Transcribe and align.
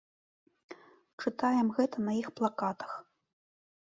Чытаем 1.21 1.67
гэта 1.79 1.97
на 2.07 2.11
іх 2.21 2.27
плакатах! 2.41 2.91